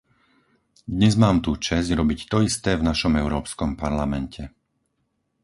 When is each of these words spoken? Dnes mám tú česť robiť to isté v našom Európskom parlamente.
Dnes 0.95 1.13
mám 1.23 1.37
tú 1.45 1.51
česť 1.67 1.89
robiť 1.99 2.19
to 2.31 2.37
isté 2.49 2.71
v 2.77 2.85
našom 2.89 3.13
Európskom 3.23 3.69
parlamente. 3.83 4.41